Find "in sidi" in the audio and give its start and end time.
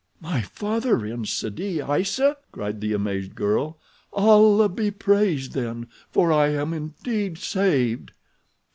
1.05-1.79